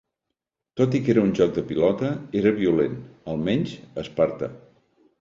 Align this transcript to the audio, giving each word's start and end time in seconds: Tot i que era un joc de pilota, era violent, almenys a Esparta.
Tot 0.81 0.97
i 0.99 1.01
que 1.07 1.11
era 1.15 1.25
un 1.25 1.33
joc 1.41 1.53
de 1.59 1.65
pilota, 1.73 2.11
era 2.41 2.57
violent, 2.63 2.99
almenys 3.37 3.79
a 3.89 4.05
Esparta. 4.09 4.55